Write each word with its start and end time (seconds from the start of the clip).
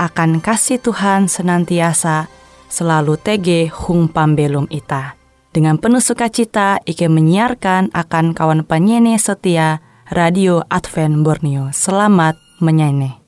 akan 0.00 0.40
kasih 0.40 0.80
Tuhan 0.80 1.28
senantiasa 1.28 2.32
selalu 2.72 3.20
tege 3.20 3.68
hung 3.68 4.08
pambelum 4.08 4.64
ita. 4.72 5.20
Dengan 5.52 5.76
penuh 5.76 6.00
sukacita, 6.00 6.80
Ike 6.88 7.10
menyiarkan 7.10 7.92
akan 7.92 8.32
kawan 8.32 8.64
penyanyi 8.64 9.20
setia 9.20 9.84
Radio 10.08 10.64
Advent 10.72 11.20
Borneo. 11.20 11.68
Selamat 11.74 12.38
menyanyi. 12.62 13.20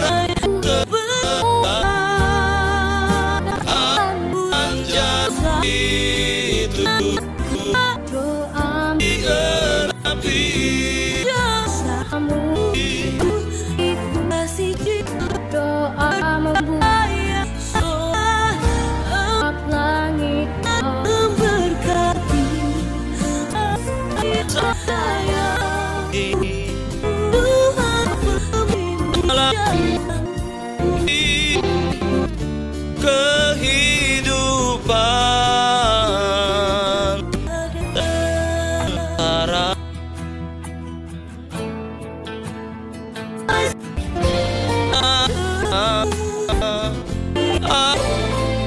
But 0.00 0.29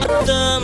bất 0.08 0.24
tâm. 0.28 0.64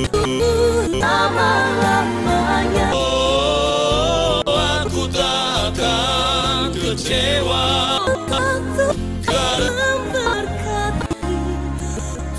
Oh, 2.97 4.41
aku 4.41 5.05
takkan 5.13 6.73
kecewa. 6.73 8.01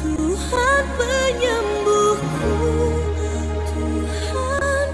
Tuhan 0.02 0.84
penyembuhku 0.98 2.58
Tuhan 3.70 4.88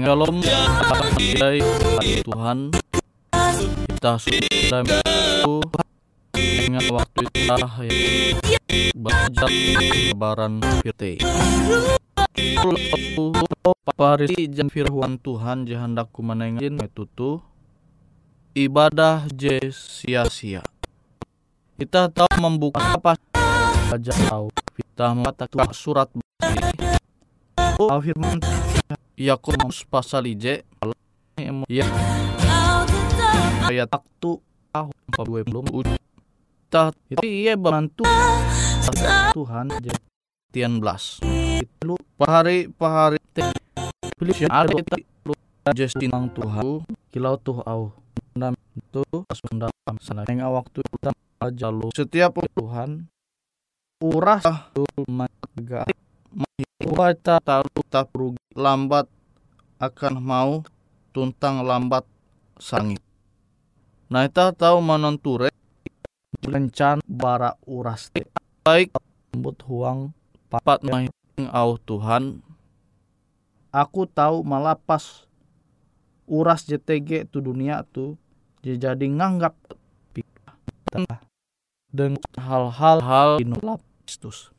pandai 0.08 1.60
Tuhan. 2.24 2.72
Kita 3.84 4.16
sudah 4.16 4.80
itu 4.88 5.60
ingat 6.40 6.88
waktu 6.88 7.22
kita 7.36 7.68
yang 7.84 8.40
belajar 8.96 9.52
lebaran 9.92 10.64
firte 10.80 11.20
Parisi 14.00 14.48
jan 14.48 14.72
firman 14.72 15.20
Tuhan 15.20 15.68
jahandaku 15.68 16.24
manengin 16.24 16.80
metutu. 16.80 17.44
Ibadah 18.56 19.28
je 19.36 19.60
sia-sia. 19.76 20.64
Kita 21.76 22.08
tahu 22.08 22.40
membuka 22.40 22.96
apa 22.96 23.20
tahu 24.02 24.48
kita 24.78 25.06
mengatakan 25.14 25.70
surat 25.74 26.10
Oh, 27.82 27.98
firman 27.98 28.38
Yakobus 29.18 29.82
pasal 29.90 30.30
IJ 30.30 30.62
ya 31.66 31.86
ayat 33.66 33.90
waktu 33.90 34.32
tahun 34.70 34.94
gue 35.10 35.42
belum 35.50 35.66
udah 35.74 35.98
itu 37.10 37.22
iya 37.26 37.54
bantu. 37.54 38.06
Tuhan 39.34 39.70
tian 40.54 40.78
belas 40.82 41.22
lu 41.82 41.98
pahari 42.18 42.70
pahari 42.70 43.18
pilih 44.18 44.38
ada 44.50 44.70
kita. 44.70 44.96
Lu 45.26 45.34
Justin 45.74 46.12
ang 46.14 46.28
Tuhan. 46.34 46.86
Kilau 47.14 47.38
tuh 47.38 47.62
au. 47.66 47.94
Nam 48.34 48.58
tu 48.90 49.06
sunda 49.34 49.70
sana 50.02 50.26
yang 50.26 50.50
waktu 50.50 50.82
kita 50.82 51.14
aja 51.42 51.68
lu 51.70 51.94
setiap 51.94 52.42
Tuhan 52.58 53.13
uras 54.04 54.44
tu 54.76 54.84
maga 55.08 55.88
kita 56.84 57.40
tahu 57.40 57.72
tak 57.88 58.12
rugi 58.12 58.44
lambat 58.52 59.08
akan 59.80 60.20
mau 60.20 60.52
tuntang 61.16 61.64
lambat 61.64 62.04
sangit. 62.60 63.00
Nah 64.12 64.28
kita 64.28 64.52
tahu 64.52 64.84
menenture 64.84 65.48
lencan 66.44 67.00
bara 67.08 67.56
uras 67.64 68.12
baik 68.68 68.92
lembut 69.32 69.64
huang 69.64 70.12
papat 70.52 70.84
mahing 70.84 71.48
au 71.56 71.80
Tuhan. 71.80 72.44
Aku 73.72 74.04
tahu 74.04 74.44
malapas 74.44 75.24
uras 76.28 76.68
JTG 76.68 77.32
tu 77.32 77.40
dunia 77.40 77.88
tu 77.88 78.20
jadi 78.60 79.08
nganggap. 79.08 79.56
Dengan 81.94 82.22
hal-hal 82.36 82.98
hal 83.02 83.32
inulap 83.40 83.82
Kristus. 84.04 84.52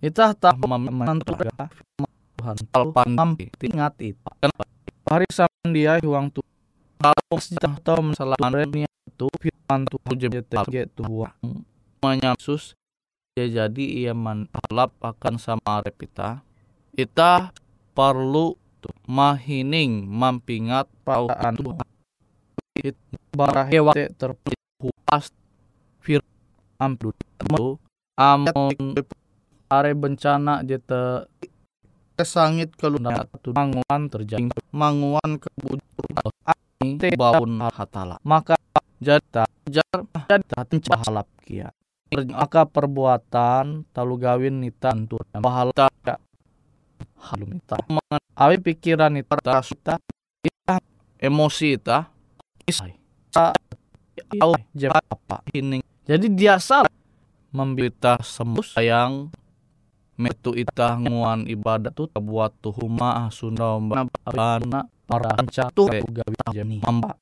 Itah 0.00 0.32
tak 0.36 0.56
menentu 0.62 1.34
Tuhan. 1.34 2.56
Talpan 2.70 3.16
ingat 3.58 3.98
itu 3.98 4.22
Hari 5.06 5.26
sama 5.34 5.66
dia 5.74 5.98
huang 6.02 6.30
tu. 6.30 6.42
Kalau 6.96 7.36
sejak 7.38 7.82
tahu 7.82 8.14
masalah 8.14 8.38
remnya 8.50 8.86
itu 9.06 9.26
Firman 9.38 9.84
tu 9.86 9.98
JTG 10.00 10.96
tu 10.96 11.02
huang 11.04 11.64
Menyasus 12.00 12.72
Ya 13.36 13.44
jadi 13.44 13.84
ia 13.84 14.12
manalap 14.16 14.96
akan 15.04 15.36
sama 15.36 15.84
repita 15.84 16.40
Ita 16.96 17.52
perlu 17.92 18.56
mahining 19.06 20.06
mampingat 20.06 20.86
pauan 21.06 21.54
Tuhan. 21.56 21.88
It 22.76 22.96
bara 23.32 23.64
hewa 23.68 23.92
terpuas 23.92 25.32
fir 26.00 26.20
ampu 26.78 27.12
temu 27.40 27.80
amon 28.16 28.96
are 29.72 29.92
bencana 29.96 30.62
jete. 30.62 31.26
Kesangit 32.16 32.72
keluna 32.80 33.28
tu 33.44 33.52
manguan 33.52 34.08
terjadi. 34.08 34.48
Manguan 34.72 35.36
kebujur 35.36 36.08
te 36.96 37.12
baun 37.12 37.60
hatala. 37.60 38.16
Maka 38.24 38.56
jata 39.04 39.44
jar 39.68 40.00
jata 40.24 40.96
halap 41.04 41.28
kia. 41.44 41.68
Maka 42.16 42.64
perbuatan 42.64 43.84
talu 43.92 44.16
gawin 44.16 44.64
nita 44.64 44.96
antur. 44.96 45.28
Pahala 45.28 45.92
halum 47.20 47.58
ita 47.60 47.76
awi 48.32 48.64
pikiran 48.64 49.12
ita 49.20 49.36
kita 49.60 50.00
ita 50.40 50.76
emosi 51.20 51.76
ita. 51.76 52.08
Isai 52.64 52.96
au 54.40 54.56
jam 54.72 54.96
apa? 54.96 55.44
Ini 55.52 55.84
jadi 56.06 56.26
dia 56.30 56.54
salah. 56.62 56.90
Membita 57.50 58.14
sembuh 58.22 58.62
sayang. 58.62 59.34
Metu 60.16 60.56
ita 60.56 60.96
nguan 60.96 61.44
ibadat 61.44 61.92
tu 61.92 62.08
buat 62.08 62.54
tu 62.62 62.72
huma 62.72 63.28
sunda 63.34 63.76
bana. 64.24 64.88
Para 65.06 65.34
tu 65.74 65.86
gawi 65.86 66.36
jani 66.50 66.82
mamba 66.82 67.14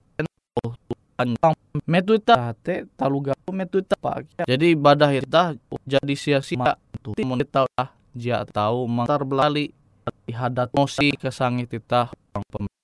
metu 1.87 2.17
ita 2.19 2.57
te 2.59 2.89
talu 2.99 3.31
gawe 3.31 3.51
metu 3.55 3.79
ita 3.79 3.95
pak 3.95 4.27
jadi 4.49 4.75
ibadah 4.75 5.11
ita 5.15 5.55
jadi 5.85 6.15
sia-sia. 6.17 6.79
Tu 7.03 7.13
mun 7.23 7.41
tahu 7.45 7.69
lah. 7.77 7.93
Dia 8.15 8.47
tahu 8.47 8.87
mantar 8.87 9.27
belali 9.27 9.75
hadat 10.31 10.71
mosi 10.73 11.13
kesangit 11.19 11.73
ita 11.75 12.09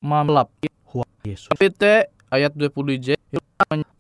mamelap 0.03 0.51
huwa 0.91 1.07
Yesus. 1.23 1.55
Pite 1.55 2.11
ayat 2.33 2.53
20 2.57 2.99
J. 2.99 3.09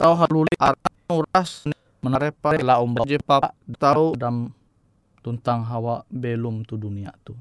Tahu 0.00 0.14
haluli 0.16 0.54
arah 0.58 0.76
uras 1.10 1.66
menarepa 2.00 2.56
la 2.60 2.80
ombak 2.80 3.04
je 3.08 3.20
papa 3.20 3.52
tahu 3.76 4.16
dalam 4.16 4.52
tuntang 5.20 5.64
hawa 5.68 6.04
belum 6.08 6.64
tu 6.64 6.80
dunia 6.80 7.12
tu. 7.24 7.36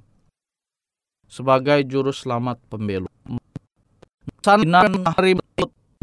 Sebagai 1.29 1.85
juru 1.85 2.09
selamat 2.11 2.59
pembelum 2.67 3.09
sanan 4.39 5.03
hari 5.03 5.35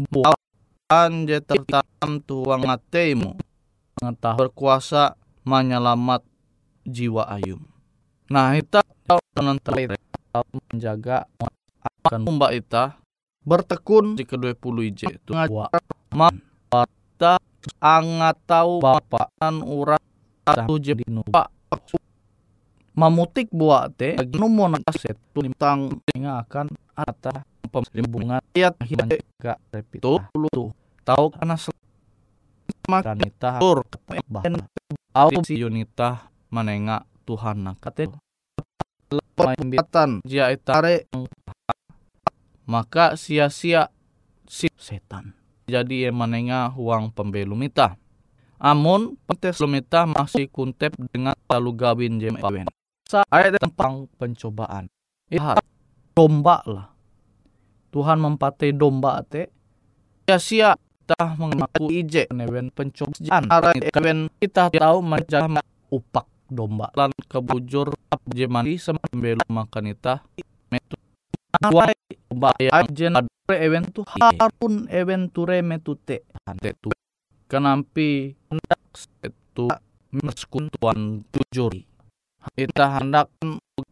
bukan 0.09 1.11
je 1.25 1.37
tertanam 1.41 2.21
tuang 2.23 2.63
atemu 2.69 3.33
mengetahui 3.97 4.37
berkuasa 4.37 5.17
menyelamat 5.41 6.21
jiwa 6.85 7.27
ayum. 7.33 7.65
Nah 8.29 8.53
kita 8.55 8.85
tahu 9.03 9.19
menentai 9.35 9.97
menjaga 10.71 11.25
akan 12.07 12.23
mbak 12.23 12.51
ita 12.55 12.95
bertekun 13.43 14.15
di 14.15 14.23
kedua 14.23 14.55
puluh 14.55 14.87
ij 14.87 15.11
itu? 15.11 15.31
Man 16.15 16.39
angat 17.81 18.37
tahu 18.47 18.79
bapak 18.81 19.29
an 19.39 19.61
urat 19.63 20.01
satu 20.47 20.79
jadi 20.79 21.03
nupa 21.07 21.51
mamutik 22.97 23.53
buat 23.53 23.93
teh 23.93 24.17
numo 24.33 24.65
nakaset 24.65 25.13
tentang 25.37 26.01
akan 26.17 26.65
ata 26.97 27.45
pembungan 27.69 28.41
ayat 28.57 28.73
hingga 28.81 29.53
repito 29.69 30.17
tuh 30.33 30.73
tahu 31.05 31.29
karena 31.29 31.55
maka 32.89 33.13
nita 33.13 33.61
tur 33.61 33.85
bahkan 34.25 34.65
au 35.13 35.29
si 35.45 35.61
yunita 35.61 36.33
menengah 36.49 37.05
Tuhan 37.29 37.61
nakate 37.61 38.09
pembatan 39.37 40.25
jia 40.25 40.49
itare 40.49 41.05
maka 42.65 43.13
sia-sia 43.13 43.93
si 44.49 44.73
setan 44.73 45.36
jadi 45.67 46.09
yang 46.09 46.17
menengah 46.17 46.73
uang 46.79 47.11
pembelum 47.11 47.59
ita 47.67 47.99
amun 48.57 49.19
pentes 49.27 49.59
lumita 49.61 50.07
masih 50.07 50.49
kuntep 50.49 50.95
dengan 51.11 51.37
lalu 51.51 51.71
gawin 51.77 52.17
jem 52.17 52.39
kawin 52.39 52.65
ayat 53.31 53.55
tentang 53.59 54.11
pencobaan. 54.19 54.91
Lihat 55.31 55.63
domba 56.11 56.59
lah. 56.67 56.91
Tuhan 57.91 58.19
mempatai 58.19 58.75
domba 58.75 59.23
te. 59.23 59.47
Sia-sia 60.27 60.75
tah 61.07 61.39
mengaku 61.39 61.87
ije 61.87 62.27
newen 62.35 62.67
pencobaan. 62.71 63.47
Kawin 63.95 64.27
kita 64.43 64.67
tahu 64.67 64.99
menjadi 64.99 65.63
upak 65.87 66.27
domba. 66.51 66.91
Lan 66.99 67.15
kebujur 67.31 67.95
jemani 68.27 68.75
sembelum 68.75 69.47
makan 69.47 69.95
ita 69.95 70.23
metu 70.67 70.99
Wai 71.71 71.95
baya 72.27 72.83
jen 72.91 73.15
adre 73.15 73.36
event 73.55 73.87
tu 73.95 74.01
harun 74.03 74.91
event 74.91 75.31
ture 75.31 75.63
metute 75.63 76.27
ante 76.43 76.75
tu. 76.75 76.91
Kenampi 77.47 78.35
hendak 78.51 78.81
itu 79.23 79.71
meskuntuan 80.11 81.23
jujur 81.31 81.71
kita 82.55 83.01
hendak 83.01 83.27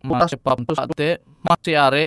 masih 0.05 0.39
pam 0.39 0.63
tu 0.63 0.75
ate 0.79 1.19
masih 1.43 1.75
are 1.75 2.05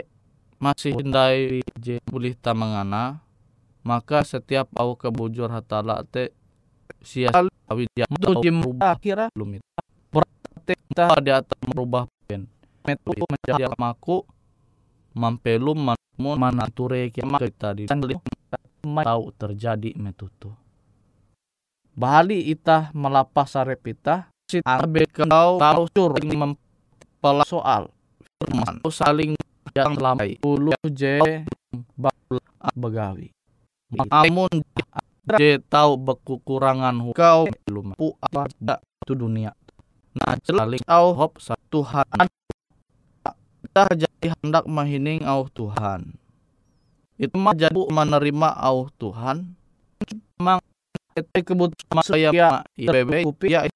masih 0.56 0.96
hindai 0.96 1.60
je 1.76 2.00
boleh 2.08 2.32
tamangana. 2.38 3.20
Maka 3.84 4.20
setiap 4.20 4.68
au 4.76 4.96
kebujur 4.96 5.48
hatala 5.48 6.04
te 6.04 6.32
sia 7.00 7.32
awi 7.68 7.88
dia 7.96 8.04
tu 8.20 8.36
jim 8.44 8.60
akhirnya 8.80 9.32
belum 9.32 9.60
itu. 9.60 9.68
Berarti 10.12 10.72
kita 10.76 11.04
ada 11.08 11.36
merubah 11.64 12.04
pen. 12.28 12.44
Metu 12.84 13.12
menjadi 13.16 13.72
maku 13.76 14.24
mampelum 15.18 15.90
manmun 15.90 16.38
manature 16.38 17.10
kiamat 17.10 17.42
kita 17.42 17.74
di 17.74 17.84
tahu 18.86 19.24
terjadi 19.34 19.90
metutu. 19.98 20.54
Bali 21.98 22.46
ita 22.46 22.94
melapas 22.94 23.58
sarepita 23.58 24.30
si 24.46 24.62
abe 24.62 25.02
kau 25.10 25.58
tahu 25.58 25.82
sur 25.90 26.14
mempela 26.22 27.42
soal. 27.42 27.90
Firman 28.38 28.78
saling 28.86 29.34
yang 29.74 29.98
lamai 29.98 30.38
ulu 30.46 30.70
je 30.86 31.18
begawi. 32.78 33.34
Amun 34.14 34.62
je 35.34 35.58
tahu 35.66 35.98
kekurangan 36.22 36.94
kau 37.18 37.50
belum 37.66 37.98
pu 37.98 38.14
apa 38.22 38.46
tu 39.02 39.18
dunia? 39.18 39.50
Nah 40.22 40.38
saling 40.46 40.86
au 40.86 41.18
hop 41.18 41.42
Tuhan. 41.68 42.06
Kita 43.58 43.84
jadi 43.90 44.07
hendak 44.26 44.66
mahining 44.66 45.22
au 45.22 45.46
Tuhan. 45.46 46.18
Itu 47.18 47.38
mah 47.38 47.54
jadi 47.54 47.78
menerima 47.78 48.48
au 48.58 48.90
Tuhan. 48.98 49.54
Memang 50.38 50.58
itu 51.18 51.38
kebutuhan 51.42 52.02
saya 52.06 52.30
ya 52.30 52.50
IBB 52.78 53.26
kupi 53.26 53.54
ya 53.54 53.66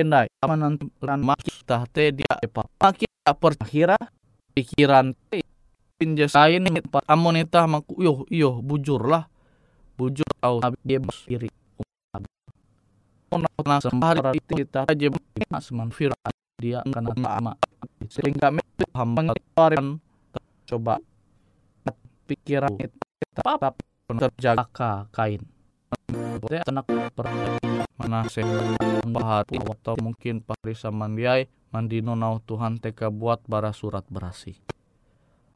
endai 0.00 0.32
amanan 0.40 0.80
ran 1.04 1.20
maki 1.20 1.52
tah 1.68 1.84
te 1.84 2.14
dia 2.14 2.32
epa 2.40 2.64
maki 2.80 3.04
percaya 3.36 3.98
pikiran 4.56 5.12
te 5.28 5.44
pinjas 6.00 6.32
lain 6.32 6.64
amun 7.04 7.36
itah 7.36 7.68
maku 7.68 7.92
yo 8.00 8.12
yo 8.32 8.64
bujur 8.64 9.04
lah 9.04 9.28
bujur 10.00 10.28
au 10.40 10.62
dia 10.80 11.02
diri 11.28 11.50
Ona 13.28 13.76
sembari 13.84 14.40
kita 14.40 14.88
aja 14.88 15.06
seman 15.60 15.92
firan 15.92 16.16
dia 16.56 16.80
karena 16.88 17.12
sama 17.12 17.52
sehingga 18.08 18.52
hamba 18.96 19.32
ngawarin 19.32 20.00
coba 20.68 21.00
pikiran 22.28 22.76
kita 22.76 23.42
apa 23.44 23.72
terjaga 24.08 25.08
kain. 25.12 25.44
Tenak 26.48 26.88
per 27.12 27.26
mana 27.98 28.24
bahar 29.08 29.44
atau 29.48 29.94
mungkin 30.00 30.40
parisa 30.44 30.88
mandiai 30.92 31.48
mandino 31.72 32.16
nau 32.16 32.40
Tuhan 32.44 32.80
teka 32.80 33.12
buat 33.12 33.44
bara 33.44 33.72
surat 33.76 34.04
berasi. 34.08 34.56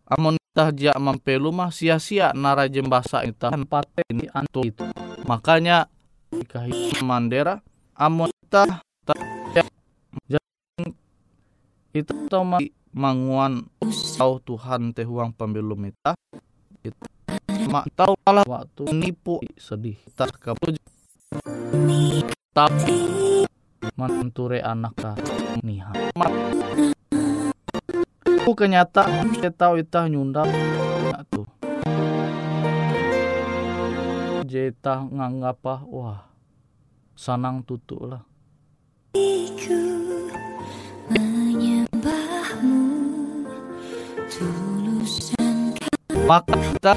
Amun 0.09 0.37
tah 0.53 0.69
jak 0.75 0.97
mampelu 1.01 1.49
mah 1.49 1.73
sia-sia 1.73 2.37
nara 2.37 2.69
jembasa 2.69 3.25
itu 3.25 3.49
pate 3.65 4.05
ini 4.13 4.29
antu 4.33 4.69
itu. 4.69 4.85
Makanya 5.25 5.89
ikahi 6.33 7.01
mandera 7.01 7.65
amun 7.97 8.29
tah 8.53 8.85
itu 11.93 12.13
tau 12.33 12.41
manguan 12.97 13.69
tahu 14.17 14.41
Tuhan 14.41 14.97
teh 14.97 15.05
uang 15.05 15.37
pembelum 15.37 15.93
ita 15.93 16.17
itu 16.81 17.05
mak 17.69 17.93
tahu 17.93 18.17
kalah 18.25 18.49
waktu 18.49 18.89
nipu 18.97 19.45
sedih 19.61 20.01
tak 20.17 20.33
kapu 20.41 20.73
tapi 22.57 22.97
manture 23.93 24.65
anak 24.65 24.97
ka 24.97 25.13
niha. 25.61 25.93
Mak 26.17 26.33
aku 28.41 28.53
kenyataan 28.57 29.37
kita 29.37 29.53
tahu 29.53 29.85
itah 29.85 30.09
nyundap 30.09 30.49
tuh. 31.29 31.45
Jeta 34.49 35.05
nganggapa 35.13 35.85
wah 35.93 36.25
sanang 37.17 37.61
tutu 37.65 38.01
lah 38.01 38.25
maka 46.29 46.55
kita 46.55 46.93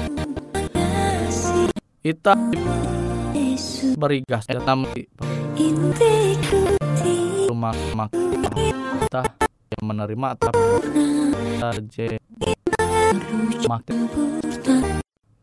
kita 2.00 2.32
berigas 3.98 4.44
ya 4.46 4.60
tapi 4.62 5.10
intiku 5.58 6.76
rumah 7.50 7.76
mak 7.96 8.12
kita 8.12 9.22
yang 9.76 9.84
menerima 9.84 10.28
tapi 10.38 10.60
je 11.90 12.20
makin 13.66 13.96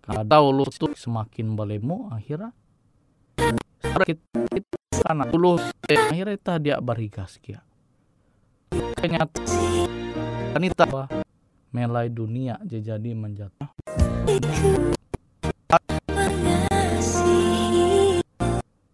kadau 0.03 0.53
lu 0.53 0.65
tuh 0.69 0.93
semakin 0.95 1.57
balemu 1.57 2.09
akhirnya 2.13 2.55
sakit 3.83 4.17
karena 5.03 5.27
dulu 5.27 5.59
eh, 5.91 6.00
akhirnya 6.00 6.35
kita 6.39 6.53
dia 6.63 6.77
barigas 6.79 7.35
kia. 7.43 7.59
Ternyata 8.71 9.43
wanita 10.55 10.83
melai 11.74 12.08
dunia 12.13 12.62
jadi 12.86 13.18
menjatuh. 13.18 13.65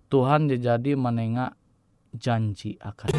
Tuhan 0.09 0.49
jadi 0.49 0.91
menengak 0.97 1.53
janji 2.15 2.79
akan 2.81 3.13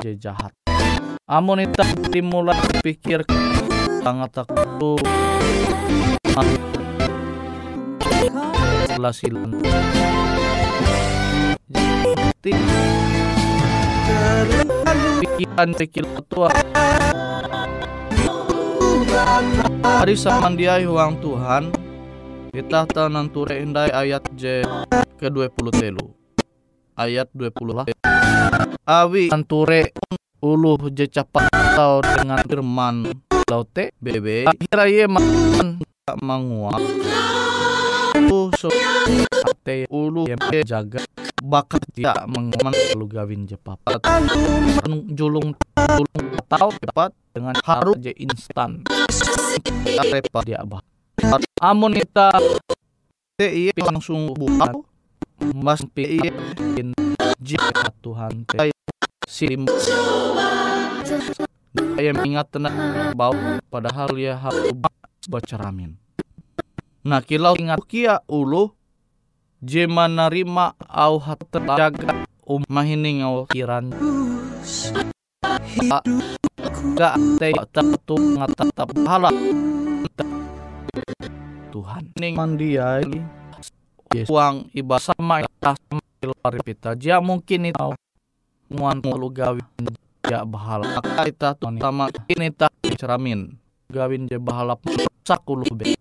je 0.00 0.16
jahat. 0.16 0.52
Amun 1.28 1.60
kita 1.60 1.84
dimulai 2.08 2.56
pikir 2.80 3.26
sangat 4.00 4.30
takut 4.40 5.02
silan 9.12 9.50
pikiran 15.20 15.70
pikiran 15.74 16.22
tua. 16.30 16.48
Hari 19.82 20.14
samandiai 20.14 20.86
huang 20.86 21.18
Tuhan 21.18 21.74
kita 22.54 22.88
tanan 22.88 23.28
ture 23.28 23.58
indai 23.60 23.92
ayat 23.92 24.24
J 24.32 24.64
ke 25.20 25.28
20 25.28 25.52
telu 25.76 26.25
ayat 26.96 27.28
20 27.36 27.76
lah. 27.76 27.86
Awi 28.88 29.28
anture 29.28 29.92
uluh 30.40 30.80
je 30.90 31.04
capat 31.12 31.52
tau 31.76 32.00
dengan 32.00 32.40
firman. 32.42 32.96
Laute 33.46 33.94
bebe 34.02 34.48
ye 34.90 35.04
man 35.06 35.22
manguap 36.18 36.82
ulu 38.18 38.50
so 38.58 38.66
ate 39.46 39.86
ulu 39.92 40.26
yang 40.26 40.40
jaga. 40.64 41.04
Bakat 41.36 41.84
dia 41.92 42.16
mengaman 42.26 42.72
lu 42.96 43.06
gawin 43.06 43.44
je 43.44 43.60
papat 43.60 44.00
julung 45.12 45.52
julung 46.00 46.26
tahu 46.48 46.72
cepat 46.80 47.12
dengan 47.30 47.54
harus 47.60 47.94
je 48.00 48.10
instan. 48.18 48.82
Repa 49.84 50.40
dia 50.42 50.64
bah. 50.64 50.80
Amun 51.60 51.92
kita 51.92 52.32
te 53.36 53.46
iya 53.52 53.76
langsung 53.84 54.32
buka 54.32 54.72
mas 55.54 55.84
pi 55.92 56.20
iya 56.20 56.32
jika 57.40 57.92
Tuhan 58.00 58.44
te 58.48 58.72
sim 59.28 59.68
saya 61.96 62.12
ingat 62.24 62.48
tenang 62.52 63.12
bau 63.12 63.36
padahal 63.68 64.16
ya 64.16 64.36
harus 64.36 64.72
baca 65.28 65.56
ramin 65.60 65.96
nah 67.06 67.20
kilau 67.20 67.54
ingat 67.56 67.80
kia 67.88 68.24
ulu 68.26 68.72
jema 69.60 70.08
narima 70.08 70.72
au 70.88 71.20
terjaga 71.50 72.26
umahining 72.46 73.26
au 73.26 73.42
kiran. 73.50 73.90
Gak 76.94 77.14
te 77.42 77.50
tatu 77.74 78.16
ngatatap 78.38 78.88
pahala. 79.02 79.30
Tuhan. 81.74 82.04
Ning 82.16 82.38
mandiai 82.38 83.04
uang 84.24 84.72
iba 84.72 84.96
sama 84.96 85.44
sama 85.60 86.00
luar 86.24 86.54
pita 86.64 86.96
dia 86.96 87.20
mungkin 87.20 87.68
itu 87.68 87.92
muan 88.72 88.98
lu 89.04 89.28
gawin 89.30 89.62
ya 90.26 90.42
bahala. 90.42 90.98
Kita 91.22 91.54
sama 91.58 92.10
ini 92.26 92.50
tak 92.50 92.74
ceramin. 92.98 93.54
Gawin 93.86 94.26
je 94.26 94.38
bahala 94.42 94.74
sakuluh 95.22 95.70
be. 95.70 95.94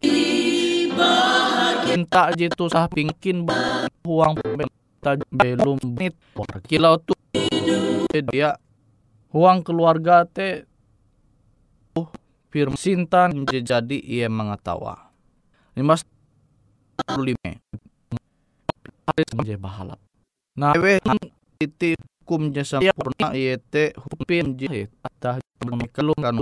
Minta 1.86 2.34
jitu 2.34 2.66
sah 2.66 2.90
pingkin 2.90 3.46
uang 4.02 4.34
minta 4.58 5.12
belum 5.30 5.78
nit 5.94 6.18
kilau 6.66 6.98
tu 6.98 7.14
dia 8.34 8.58
uang 9.30 9.62
keluarga 9.62 10.26
te. 10.26 10.66
Uh 11.96 12.10
firman 12.50 12.80
sintan 12.80 13.46
jadi 13.46 14.00
ia 14.00 14.28
mengetawa. 14.32 15.12
55 15.76 17.36
aris 19.10 19.30
menjadi 19.38 19.60
bahalap. 19.62 20.00
Nah, 20.56 20.74
wehan 20.78 21.20
titi 21.60 21.96
hukum 22.26 22.50
jasa 22.50 22.82
purna 22.98 23.38
iye 23.38 23.62
te 23.62 23.94
hupin 24.02 24.58
jahit 24.58 24.90
tah 25.22 25.38
memekelung 25.62 26.18
kan 26.18 26.34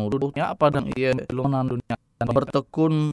padang 0.55 0.87
iye 0.95 1.11
lunan 1.27 1.75
dunia 1.75 1.99
dan 2.15 2.27
bertekun 2.31 3.11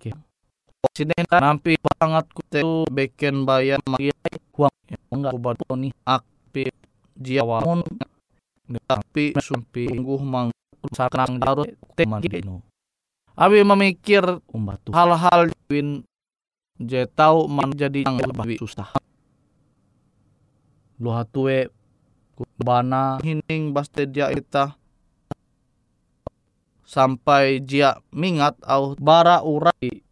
sinen 0.95 1.27
nampi 1.27 1.75
pangat 1.83 2.31
kuteu 2.31 2.87
beken 2.87 3.43
bayan 3.43 3.83
mariai 3.91 4.39
huang 4.55 4.71
enggak 5.11 5.35
kubatoni 5.35 5.91
akpi 6.07 6.71
jiawamun 7.19 7.83
tapi 8.87 9.35
sumpi 9.43 9.91
sungguh 9.91 10.23
mang 10.23 10.55
sarang 10.95 11.43
darut 11.43 11.75
te 11.99 12.07
dino 12.07 12.63
abi 13.35 13.67
memikir 13.67 14.23
hal-hal 14.95 15.51
win 15.67 16.07
je 16.79 17.03
menjadi 17.51 18.07
yang 18.07 18.17
lebih 18.23 18.63
susah 18.63 18.89
lu 21.01 21.11
hatue 21.17 21.73
bana 22.61 23.17
hining 23.25 23.73
baste 23.73 24.05
dia 24.05 24.29
ita 24.29 24.77
sampai 26.85 27.65
dia 27.65 27.97
mingat 28.13 28.61
au 28.69 28.93
bara 29.01 29.41
urai 29.41 30.05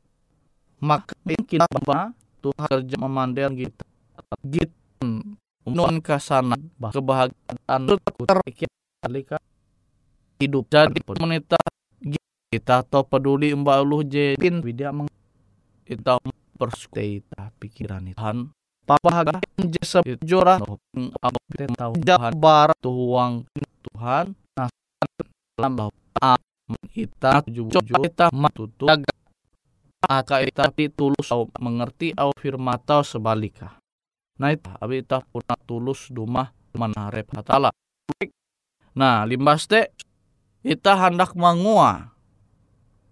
maka 0.81 1.12
mungkin 1.27 1.61
apa 1.61 2.16
Tuhan 2.38 2.66
kerja 2.70 2.96
memandang 2.96 3.53
kita 3.59 3.85
git 4.46 4.70
non 5.68 6.01
kasana 6.01 6.57
kebahagiaan 6.81 7.81
terkira 8.24 9.38
hidup 10.38 10.64
jadi 10.70 11.01
menita 11.20 11.59
kita 12.48 12.81
atau 12.81 13.05
peduli 13.05 13.53
mbak 13.53 13.85
lu 13.85 14.01
jedin 14.07 14.64
tidak 14.64 14.92
meng 14.96 15.09
kita 15.85 16.16
persuita 16.57 17.53
pikiran 17.61 18.09
Tuhan 18.14 18.48
papa 18.88 19.09
haga 19.12 19.37
jasa 19.68 20.01
jora 20.24 20.57
apa 21.20 21.38
kita 21.53 21.77
tahu 21.77 21.92
Tuhan 22.01 22.33
bar 22.40 22.72
tuang 22.81 23.44
Tuhan. 23.85 24.33
Nah 24.57 24.68
dalam 25.59 25.72
bahwa 25.77 26.33
kita 26.94 27.44
tujuh 27.44 27.68
kita 28.07 28.33
matutu 28.33 28.88
aka 29.98 30.46
kita 30.46 30.70
tulus 30.94 31.29
au 31.35 31.51
mengerti 31.59 32.14
au 32.14 32.31
firman 32.38 32.79
tau 32.79 33.03
sebalika 33.03 33.77
nah 34.38 34.55
itu 34.55 34.70
abi 34.79 35.03
puna 35.03 35.59
tulus 35.66 36.14
dumah 36.14 36.55
manarep 36.79 37.27
hatala 37.35 37.74
nah 38.94 39.27
limbas 39.27 39.66
te 39.66 39.90
kita 40.62 40.94
hendak 40.94 41.35
mangua 41.35 42.14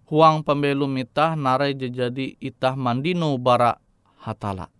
huang 0.06 0.46
pembelum 0.46 0.94
itah 1.02 1.34
narai 1.34 1.74
jadi 1.74 2.38
itah 2.38 2.78
mandino 2.78 3.34
bara 3.42 3.74
hatala 4.22 4.70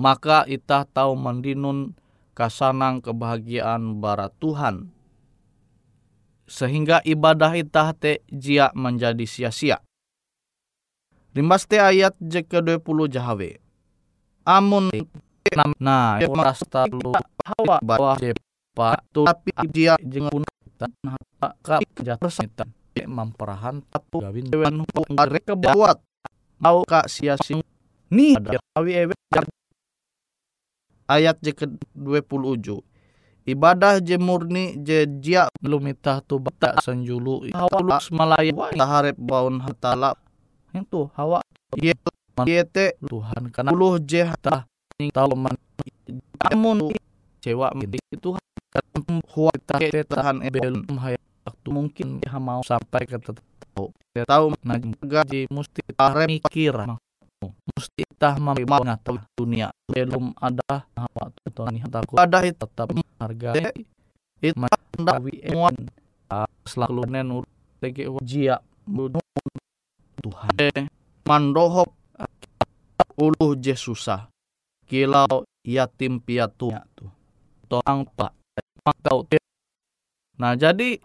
maka 0.00 0.48
itah 0.48 0.88
tahu 0.88 1.12
mandinun 1.12 1.92
kasanang 2.32 3.04
kebahagiaan 3.04 4.00
bara 4.00 4.32
Tuhan. 4.40 4.88
Sehingga 6.48 7.04
ibadah 7.04 7.52
itah 7.52 7.92
te 7.92 8.24
jia 8.32 8.72
menjadi 8.72 9.22
sia-sia. 9.28 9.84
Limbas 11.36 11.68
te 11.68 11.78
ayat 11.78 12.16
je 12.18 12.40
ke-20 12.42 13.12
jahawe. 13.12 13.50
Amun 14.48 14.88
nah 15.82 16.16
rasta 16.18 16.86
lu 16.86 17.10
hawa 17.42 17.82
bawah 17.82 18.14
jepa 18.14 19.02
tapi 19.10 19.50
dia 19.66 19.98
jengun 19.98 20.46
tanah 20.78 21.18
ka 21.58 21.82
jatuh 21.98 22.30
memperahan 23.10 23.82
tatu 23.90 24.22
gawin 24.22 24.46
dewan 24.46 24.86
mereka 25.10 25.58
buat 25.58 25.98
mau 26.62 26.86
ka 26.86 27.06
sia-sia. 27.06 27.62
Ni 28.10 28.34
awi 28.74 29.06
ewe 29.06 29.14
ayat 31.10 31.42
je 31.42 31.50
ke-27 31.50 32.78
ibadah 33.50 33.98
je 33.98 34.14
murni 34.14 34.78
je 34.78 35.10
jia 35.18 35.50
belum 35.58 35.90
itah 35.90 36.22
tu 36.22 36.38
bata 36.38 36.78
sanjulu. 36.78 37.50
Hawalus 37.50 38.14
malaya 38.14 38.54
taharep 38.78 39.18
baun 39.18 39.58
hatala 39.58 40.14
itu 40.70 41.10
hawa. 41.18 41.42
Ye 41.74 41.96
yete 42.46 42.94
Tuhan 43.02 43.50
karena 43.50 43.74
puluh 43.74 43.98
je 43.98 44.22
hatah 44.22 44.70
tahu 45.10 45.34
man. 45.34 45.56
Amun 46.46 46.94
cewa 47.40 47.72
itu 48.12 48.36
huwa 49.32 49.52
tahan 50.06 50.44
ebel 50.44 50.84
waktu 51.44 51.68
mungkin 51.72 52.20
dia 52.20 52.36
mau 52.36 52.60
sampai 52.60 53.08
ke 53.08 53.16
tahu 53.18 53.90
dia 54.12 54.24
tahu 54.28 54.52
nah 54.60 54.76
gaji 55.00 55.48
mesti 55.48 55.80
mikir 56.28 56.74
mesti 57.48 58.04
tah 58.20 58.36
mau 58.36 58.56
tahu 59.00 59.16
dunia 59.32 59.72
belum 59.88 60.36
ada 60.36 60.84
apa 60.92 61.32
tuh 61.48 61.64
nih 61.72 61.88
takut 61.88 62.16
ada 62.20 62.44
itu 62.44 62.60
tetap 62.60 62.92
harga 63.16 63.50
itu 64.40 64.56
mandawi 64.56 65.40
ewan 65.48 65.76
selalu 66.68 67.02
nen 67.08 67.28
tege 67.80 68.04
jia 68.20 68.60
Tuhan. 70.20 70.52
Mandohop 71.24 71.96
uluh 73.16 73.56
je 73.56 73.72
susah 73.76 74.28
kilau 74.84 75.44
yatim 75.64 76.20
piatu 76.20 76.72
toang 77.68 78.04
pak 78.16 78.32
tahu 79.04 79.24
nah 80.40 80.56
jadi 80.56 81.00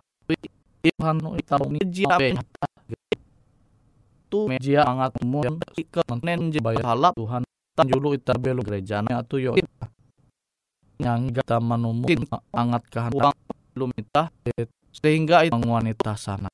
Tuhan 0.83 1.17
tahu 1.43 1.65
ni 1.71 1.81
jia 1.87 2.15
tu 4.35 4.51
meja 4.51 4.83
angat 4.83 5.15
mun 5.23 5.63
ke 5.87 6.03
menen 6.11 6.51
je 6.51 6.59
bayar 6.59 6.83
halap 6.91 7.15
Tuhan 7.15 7.47
tanjulu 7.71 8.19
ita 8.19 8.35
belu 8.35 8.59
gerejana 8.59 9.23
atu 9.23 9.39
yo 9.39 9.55
yang 10.99 11.31
gata 11.31 11.63
manumukin 11.63 12.27
angat 12.51 12.83
kahan 12.91 13.11
belum 13.75 13.91
itah 13.95 14.27
sehingga 14.95 15.43
itu 15.43 15.59
wanita 15.59 16.15
sana. 16.15 16.47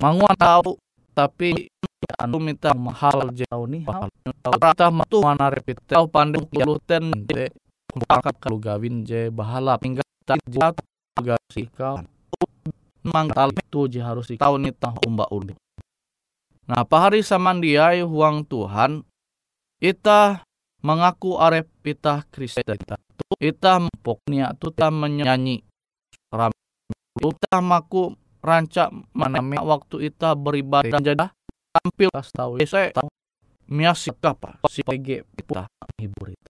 Manguan 0.00 0.36
tahu 0.36 0.76
tapi 1.16 1.68
anu 2.20 2.36
minta 2.36 2.76
mahal 2.76 3.32
jauh 3.32 3.64
nih 3.64 3.88
rata 4.44 4.92
matu 4.92 5.24
mana 5.24 5.48
repit 5.48 5.80
tahu 5.88 6.04
pandeng 6.12 6.44
luten 6.52 7.24
te 7.24 7.48
kumpakat 7.88 8.36
kalau 8.36 8.60
gawin 8.60 9.00
je 9.08 9.32
bahala. 9.32 9.80
Hingga 9.80 10.04
tak 10.28 10.44
jat 10.44 10.76
gasi 11.16 11.72
kau. 11.72 12.04
Mang 13.00 13.32
tal 13.32 13.48
itu 13.56 13.88
je 13.88 14.04
harus 14.04 14.28
tahu 14.28 14.60
nih 14.60 14.76
tah 14.76 14.92
umba 15.08 15.24
ulu 15.32 15.56
nah 16.70 16.86
pahari 16.86 17.18
saman 17.26 17.58
dia 17.58 17.98
huang 18.06 18.46
Tuhan 18.46 19.02
ita 19.82 20.46
mengaku 20.86 21.34
arep 21.34 21.66
ita 21.82 22.22
Kristen 22.30 22.62
ita 22.62 22.94
ita 23.42 23.82
mempoknya 23.82 24.54
tu 24.54 24.70
ta 24.70 24.86
menyanyi 24.94 25.66
ram 26.30 26.54
utamaku 27.18 28.14
rancak 28.38 28.86
maname 29.10 29.58
waktu 29.58 30.14
ita 30.14 30.38
beribadah 30.38 31.02
jadi 31.02 31.34
tampil 31.74 32.06
kas 32.14 32.30
tahu 32.30 32.62
saya 32.62 32.94
tahu 32.94 33.10
miasi 33.66 34.14
apa 34.14 34.62
si 34.70 34.86
PG 34.86 35.26
kita 35.42 35.66
hibur 35.98 36.30
itu 36.30 36.48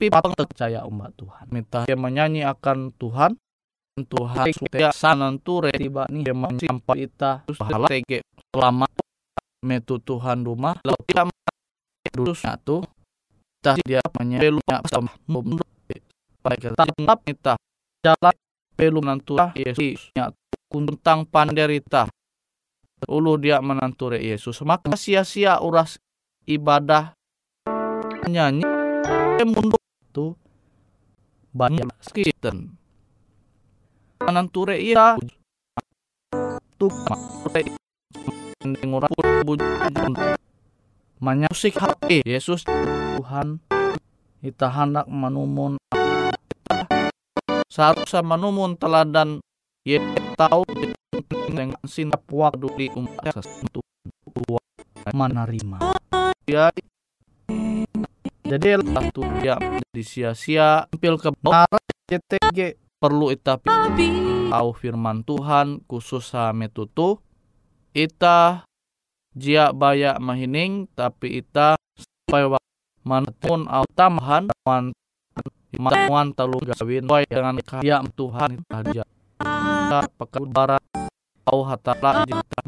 tapi 0.00 0.08
percaya 0.48 0.88
umat 0.88 1.12
Tuhan 1.12 1.44
minta 1.52 1.84
dia 1.84 1.98
menyanyi 2.00 2.40
akan 2.48 2.96
Tuhan 2.96 3.36
Tuhan 4.00 4.48
supaya 4.48 4.96
sananture 4.96 5.76
tiba 5.76 6.08
nih 6.08 6.24
yang 6.24 6.56
sampai 6.56 7.04
kita 7.04 7.44
TG 7.60 8.24
selama 8.48 8.87
metu 9.64 9.98
Tuhan 9.98 10.46
rumah 10.46 10.78
lalu 10.86 11.00
kita 11.06 11.22
dudusnya 12.14 12.54
tuh 12.62 12.86
kita 13.58 13.74
dia 13.82 14.02
menyebelunya 14.14 14.76
sama 14.86 15.10
supaya 15.26 16.56
kita 16.56 16.82
tetap 16.86 17.18
kita 17.26 17.52
jalan 18.06 18.34
belum 18.78 19.04
nantura 19.10 19.50
Yesusnya 19.58 20.30
kuntang 20.70 21.26
panderita 21.26 22.06
ulu 23.06 23.38
dia 23.38 23.62
menanture 23.62 24.18
Yesus 24.18 24.58
maka 24.66 24.98
sia-sia 24.98 25.62
uras 25.62 26.02
ibadah 26.48 27.14
nyanyi 28.26 28.66
mundur 29.46 29.78
tuh 30.10 30.34
banyak 31.54 31.86
skiten 32.02 32.74
menanture 34.18 34.74
iya 34.74 35.14
tuh 36.74 36.90
ngurang 38.74 39.12
bujun 39.46 40.12
manyusik 41.22 41.78
hati 41.78 42.20
Yesus 42.26 42.66
Tuhan 42.66 43.62
kita 44.42 44.70
hendak 44.70 45.06
menumun 45.10 45.78
seharusnya 47.66 48.26
menumun 48.26 48.74
teladan 48.74 49.38
ye 49.86 50.02
tahu 50.34 50.66
dengan 51.50 51.78
sinap 51.86 52.22
waktu 52.30 52.66
di 52.76 52.86
umat 52.94 53.34
sesentuh 53.34 53.82
menerima. 55.10 55.78
Ya 56.46 56.70
jadi 58.48 58.80
lah 58.80 59.12
tuh 59.12 59.28
ya 59.44 59.60
di 59.92 60.00
sia-sia 60.00 60.88
tampil 60.88 61.20
ke 61.20 61.30
JTG 62.08 62.80
perlu 62.96 63.28
ita 63.28 63.60
tahu 63.60 64.68
firman 64.72 65.20
Tuhan 65.22 65.84
khusus 65.84 66.32
metutu 66.56 67.20
ita 67.98 68.62
jia 69.34 69.74
baya 69.74 70.22
mahining 70.22 70.86
tapi 70.94 71.42
ita 71.42 71.74
supaya 71.98 72.54
mana 73.02 73.26
pun 73.42 73.66
au 73.66 73.82
tamahan 73.98 74.46
man 74.62 74.94
man 75.74 76.30
telu 76.30 76.62
gawin. 76.62 77.10
Way 77.10 77.26
dengan 77.26 77.58
kaya 77.58 77.98
Tuhan 78.14 78.62
aja 78.70 79.02
barat 80.54 80.84
au 81.50 81.66
hatala 81.66 82.22
jita 82.22 82.58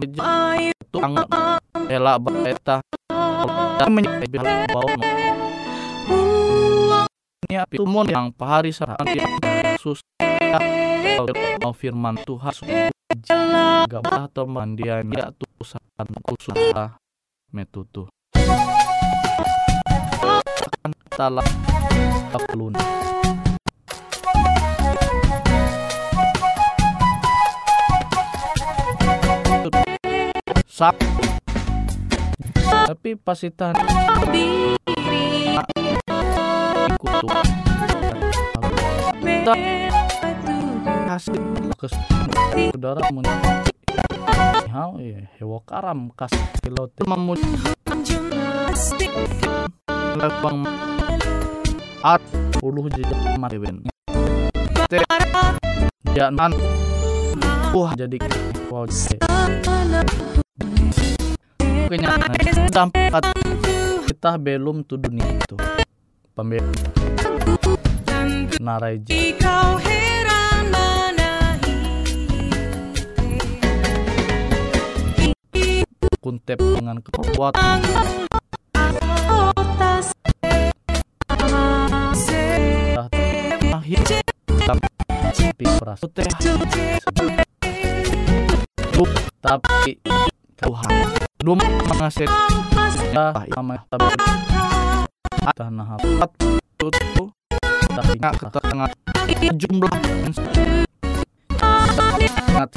itu 0.59 0.99
angat 0.99 1.31
ela 1.87 2.19
baeta 2.19 2.83
menyebut 3.87 4.47
bau 4.75 4.89
ini 7.47 7.55
api 7.55 7.79
tumun 7.79 8.07
yang 8.11 8.35
pahari 8.35 8.75
sarang 8.75 9.07
Yesus 9.07 10.03
mau 11.63 11.75
firman 11.75 12.19
Tuhan 12.27 12.55
gak 13.91 14.07
atau 14.07 14.47
mandian 14.47 15.11
ya 15.11 15.35
tuh 15.35 15.51
usahakan 15.59 16.07
usaha 16.31 16.95
metutu 17.51 18.07
akan 20.71 20.91
talah 21.11 21.43
pelun. 22.31 22.75
Sak 30.71 30.95
tapi 32.87 33.19
pasitan 33.19 33.75
kutu 36.97 37.27
kasih. 41.11 41.35
Ke 41.75 41.91
saudara 42.71 43.03
hau 44.71 45.03
ya 45.03 45.27
hewa 45.43 45.59
karam 45.67 46.15
kas 46.15 46.31
pilot 46.63 46.95
memuji 47.03 47.43
lepang 50.15 50.63
at 52.07 52.23
puluh 52.63 52.87
jadi 52.87 53.35
mati 53.35 53.59
ben 53.59 53.83
te 54.87 55.03
jangan 56.15 56.55
wah 57.75 57.91
jadi 57.99 58.23
wow 58.71 58.87
kenyataan 61.91 62.31
dampak 62.71 63.35
kita 64.07 64.39
belum 64.39 64.87
tuh 64.87 65.03
dunia 65.03 65.27
itu. 65.35 65.59
Pembel 66.31 66.63
narai 68.63 69.03
kuntep 76.21 76.61
dengan 76.61 77.01
kekuatan 77.01 77.81
tapi 84.69 84.85
perasa 85.81 86.05
tapi 89.41 89.97
Tuhan. 90.61 90.93
Mengasih 91.89 92.29
ya 93.17 93.33
tapi 93.89 94.13
tanah 95.57 95.97
tapi 95.97 96.61
jumlah 99.57 99.89
sangat 101.97 102.69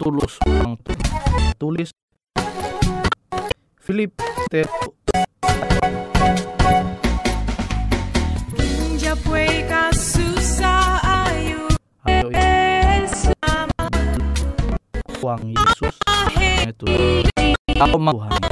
tulus. 0.00 0.40
Tulis 1.60 1.92
Philip 3.92 4.16
T 4.48 4.64
ayo 11.04 11.68
uang 15.20 15.44
Yesus 15.52 15.96
itu 16.64 16.88
aku 17.76 17.96
mau 18.00 18.16
Tuhan 18.16 18.51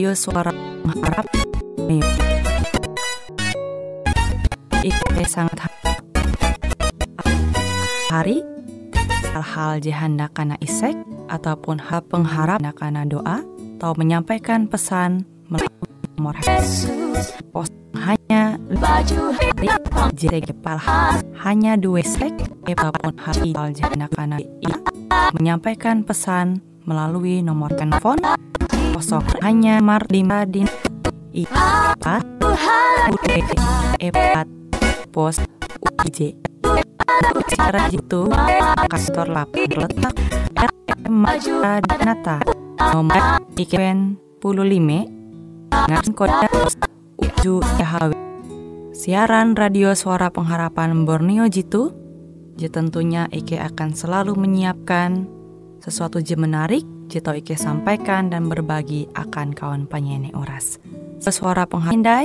Radio 0.00 0.16
Suara 0.16 0.48
Nih. 1.84 2.00
Ike 4.80 5.28
sangat 5.28 5.60
ha- 5.60 5.76
hari 8.08 8.40
hal-hal 9.36 9.76
jihanda 9.84 10.32
kana 10.32 10.56
isek 10.64 10.96
ataupun 11.28 11.84
hal 11.84 12.00
pengharap 12.08 12.64
kana 12.72 13.04
doa 13.04 13.44
atau 13.76 13.92
menyampaikan 14.00 14.72
pesan 14.72 15.28
melalui 15.52 15.92
pos 17.52 17.68
hanya 18.00 18.56
Baju 18.72 19.36
gepal 20.16 20.80
hanya 21.44 21.76
dua 21.76 22.00
sek 22.00 22.40
ataupun 22.64 23.20
hal 23.20 23.36
kana 24.08 24.40
i 24.40 24.72
menyampaikan 25.36 26.08
pesan 26.08 26.64
melalui 26.88 27.44
nomor 27.44 27.68
telepon 27.76 28.16
kosong 29.00 29.24
hanya 29.40 29.80
mar 29.80 30.04
lima 30.12 30.44
din 30.44 30.68
i 31.32 31.48
empat 31.48 32.20
empat 33.96 34.46
pos 35.08 35.40
UIJ 36.04 36.36
secara 37.48 37.88
itu 37.88 38.28
kantor 38.92 39.26
lapor 39.32 39.72
letak 39.72 40.12
Mata 41.08 41.80
Danata 41.80 42.44
nomor 42.92 43.40
iken 43.56 44.20
puluh 44.36 44.68
lima 44.68 45.08
kode 46.12 46.44
pos 46.52 46.76
uju 47.24 47.64
YHW 47.80 48.12
siaran 48.92 49.56
radio 49.56 49.96
suara 49.96 50.28
pengharapan 50.28 51.08
Borneo 51.08 51.48
Jitu 51.48 51.96
tentunya 52.68 53.32
Ike 53.32 53.56
akan 53.56 53.96
selalu 53.96 54.36
menyiapkan 54.36 55.24
sesuatu 55.80 56.20
je 56.20 56.36
menarik 56.36 56.84
Jito 57.10 57.34
Ike 57.34 57.58
sampaikan 57.58 58.30
dan 58.30 58.46
berbagi 58.46 59.10
akan 59.18 59.50
kawan 59.50 59.90
penyanyi 59.90 60.30
oras. 60.30 60.78
Suara 61.18 61.66
penghindai 61.66 62.22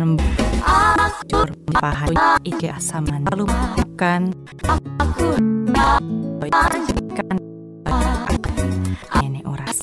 pahan 1.73 2.13
Ike 2.45 2.69
asaman 2.69 3.25
Lalu 3.33 3.49
menyiapkan 3.49 4.21
Kan 7.17 7.37
penyanyi 9.09 9.41
oras. 9.49 9.73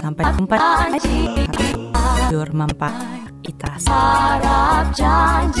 Sampai 0.00 0.24
jumpa 0.32 0.56
Jur 2.32 2.48
mampa 2.56 2.88
Itas 3.44 3.84
harap 3.84 4.88
janji 4.96 5.60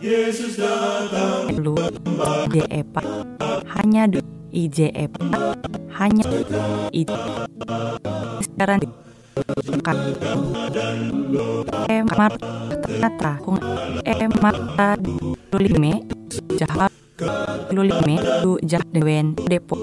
lu 0.00 1.76
DEPA 2.48 3.02
hanya 3.76 4.08
du 4.08 4.24
IJEPA 4.48 5.28
hanya 6.00 6.24
I 6.88 7.04
sekarang 8.40 8.80
kan 9.84 9.96
emar 11.92 12.32
ternyata 12.80 13.44
kung 13.44 13.60
emar 14.00 14.56
lulime 15.52 16.08
jahat 16.56 16.88
lulime 17.68 18.16
du 18.40 18.56
jah 18.64 18.80
dewen 18.96 19.36
depo 19.36 19.76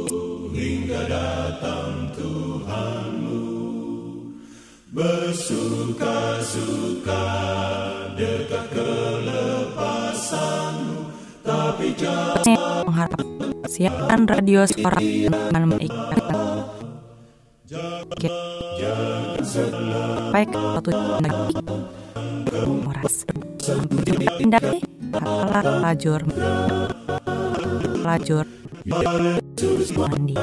mengharap 12.84 13.24
siaran 13.68 14.28
radio 14.28 14.68
suara 14.68 15.00
dengan 15.00 15.64
mengikat 15.72 16.24
baik 20.32 20.52
pindah 24.38 24.64
katalah 25.16 25.64
lajur 25.84 26.22
lajur 28.04 28.46
mandi 29.96 30.36